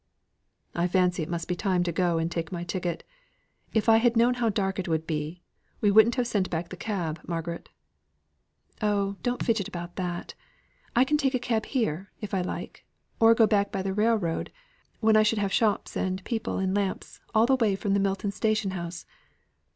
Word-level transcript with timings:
"I 0.73 0.87
fancy 0.87 1.21
it 1.21 1.29
must 1.29 1.47
be 1.47 1.55
time 1.55 1.83
to 1.83 1.91
go 1.91 2.17
and 2.17 2.31
take 2.31 2.51
my 2.51 2.63
ticket. 2.63 3.03
If 3.71 3.87
I 3.87 3.97
had 3.97 4.17
known 4.17 4.33
how 4.33 4.49
dark 4.49 4.79
it 4.79 4.87
would 4.87 5.05
be, 5.05 5.43
we 5.79 5.91
wouldn't 5.91 6.15
have 6.15 6.25
sent 6.25 6.49
back 6.49 6.69
the 6.69 6.75
cab, 6.75 7.19
Margaret." 7.27 7.69
"Oh, 8.81 9.17
don't 9.21 9.45
fidget 9.45 9.67
about 9.67 9.97
that. 9.97 10.33
I 10.95 11.03
can 11.03 11.17
take 11.17 11.35
a 11.35 11.39
cab 11.39 11.67
here, 11.67 12.09
if 12.19 12.33
I 12.33 12.41
like; 12.41 12.83
or 13.19 13.35
go 13.35 13.45
back 13.45 13.71
by 13.71 13.83
the 13.83 13.93
rail 13.93 14.15
road, 14.15 14.51
when 15.01 15.15
I 15.15 15.21
should 15.21 15.37
have 15.37 15.53
shops 15.53 15.95
and 15.95 16.23
people 16.23 16.57
and 16.57 16.73
lamps 16.73 17.19
all 17.35 17.45
the 17.45 17.55
way 17.57 17.75
from 17.75 17.93
the 17.93 17.99
Milton 17.99 18.31
station 18.31 18.71
house. 18.71 19.05